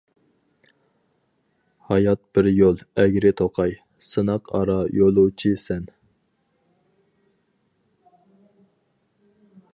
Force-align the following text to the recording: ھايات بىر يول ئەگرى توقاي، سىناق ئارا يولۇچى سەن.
ھايات 1.89 2.21
بىر 2.37 2.49
يول 2.51 2.81
ئەگرى 3.03 3.33
توقاي، 3.41 3.75
سىناق 4.07 4.49
ئارا 4.61 4.79
يولۇچى 5.01 5.55
سەن. 5.67 5.87